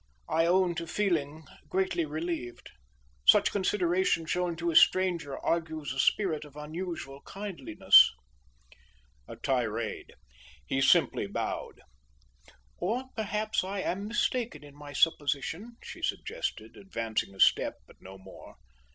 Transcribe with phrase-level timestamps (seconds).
[0.29, 2.71] I own to feeling greatly relieved.
[3.23, 8.11] Such consideration shown to a stranger, argues a spirit of unusual kindliness."
[9.27, 10.15] A tirade.
[10.65, 11.81] He simply bowed.
[12.79, 18.17] "Or perhaps I am mistaken in my supposition," she suggested, advancing a step, but no
[18.17, 18.55] more.